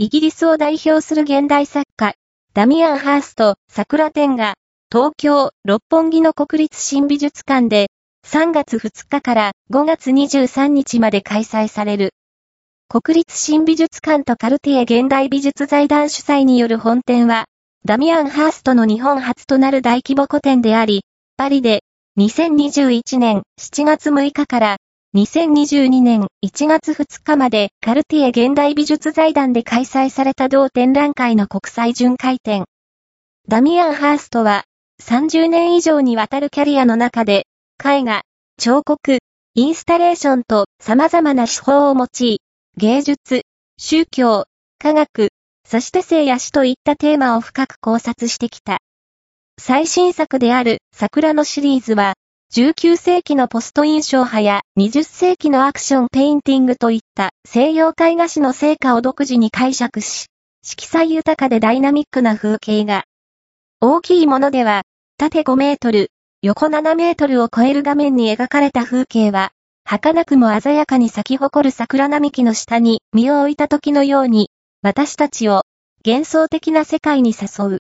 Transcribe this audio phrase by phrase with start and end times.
[0.00, 2.14] イギリスを代表する現代作家、
[2.54, 4.54] ダミアン・ハースト桜展が、
[4.92, 7.88] 東京、六本木の国立新美術館で、
[8.24, 12.10] 3月2日から5月23日まで開催される。
[12.88, 17.46] 国立新美術館とカルティエ現代美術財団主催による本展は、
[17.84, 21.00] ダミアン・ハーストの日本初となる大規模個展であり、
[21.36, 21.82] パリで
[22.20, 24.76] 2021年7月6日から
[25.16, 32.66] 2022年1月2日までカルティエ現代美術財団で開催された同展覧会の国際巡回展。
[33.48, 34.64] ダミアン・ハーストは
[35.02, 37.46] 30年以上にわたるキャリアの中で
[37.82, 38.20] 絵画、
[38.58, 39.20] 彫刻、
[39.54, 42.40] インスタレーションと様々な手法を用い、
[42.76, 43.42] 芸術、
[43.78, 44.44] 宗教、
[44.78, 45.30] 科学、
[45.66, 48.76] そして生や死といったテーマを深く考察してきた。
[49.58, 52.12] 最新作である桜のシリーズは、
[52.58, 60.26] 19世紀のポスト印象派や20世紀のアクションペインティングといった西洋絵画史の成果を独自に解釈し、
[60.62, 63.04] 色彩豊かでダイナミックな風景が、
[63.80, 64.82] 大きいものでは、
[65.18, 66.10] 縦5メートル、
[66.40, 69.50] 横7メートルを超える画面に描かれた風景は、
[69.84, 75.64] 儚くも鮮やかに咲き誇る桜並木の下に身を置いた時のように、私たちを
[76.04, 77.76] 幻想的な世界に誘う。